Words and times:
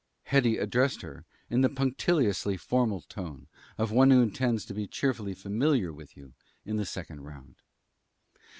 Hetty 0.23 0.57
addressed 0.57 1.03
her 1.03 1.25
in 1.47 1.61
the 1.61 1.69
punctiliously 1.69 2.57
formal 2.57 3.01
tone 3.01 3.45
of 3.77 3.91
one 3.91 4.09
who 4.09 4.23
intends 4.23 4.65
to 4.65 4.73
be 4.73 4.87
cheerfully 4.87 5.35
familiar 5.35 5.93
with 5.93 6.17
you 6.17 6.33
in 6.65 6.77
the 6.77 6.87
second 6.87 7.21
round. 7.21 7.57